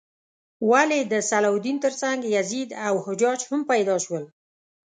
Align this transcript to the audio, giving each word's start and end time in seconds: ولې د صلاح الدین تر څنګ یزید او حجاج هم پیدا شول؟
ولې 0.71 0.99
د 1.11 1.13
صلاح 1.29 1.53
الدین 1.55 1.77
تر 1.85 1.93
څنګ 2.01 2.19
یزید 2.35 2.69
او 2.87 2.93
حجاج 3.05 3.39
هم 3.49 3.61
پیدا 3.71 3.95
شول؟ 4.03 4.23